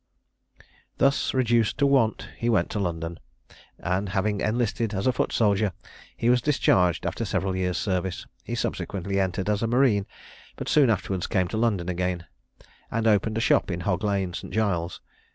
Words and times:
Thus 0.97 1.31
reduced 1.31 1.77
to 1.77 1.85
want, 1.85 2.27
he 2.35 2.49
went 2.49 2.71
to 2.71 2.79
London, 2.79 3.19
and 3.77 4.09
having 4.09 4.41
enlisted 4.41 4.95
as 4.95 5.05
a 5.05 5.11
foot 5.13 5.31
soldier, 5.31 5.73
he 6.17 6.27
was 6.27 6.41
discharged 6.41 7.05
after 7.05 7.23
several 7.23 7.55
years' 7.55 7.77
service. 7.77 8.25
He 8.43 8.55
subsequently 8.55 9.19
entered 9.19 9.47
as 9.47 9.61
a 9.61 9.67
marine, 9.67 10.07
but 10.55 10.67
soon 10.69 10.89
afterwards 10.89 11.27
came 11.27 11.47
to 11.49 11.57
London 11.57 11.87
again, 11.87 12.25
and 12.89 13.05
opened 13.05 13.37
a 13.37 13.41
shop 13.41 13.69
in 13.69 13.81
Hog 13.81 14.03
lane, 14.03 14.33
St. 14.33 14.51
Giles's. 14.51 15.01